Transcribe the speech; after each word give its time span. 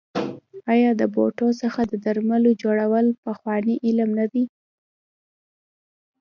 آیا 0.73 0.91
د 1.01 1.03
بوټو 1.13 1.47
څخه 1.61 1.81
د 1.91 1.93
درملو 2.05 2.51
جوړول 2.61 3.07
پخوانی 3.25 3.75
علم 3.85 4.09
نه 4.19 4.25
دی؟ 4.33 4.43